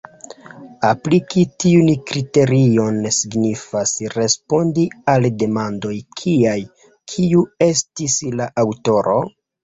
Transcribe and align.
Apliki 0.87 1.41
tiujn 1.63 1.89
kriteriojn 2.11 2.95
signifas 3.17 3.93
respondi 4.13 4.85
al 5.13 5.27
demandoj 5.43 5.93
kiaj: 6.21 6.55
Kiu 7.13 7.43
estis 7.67 8.17
la 8.41 8.49
aŭtoro? 8.63 9.19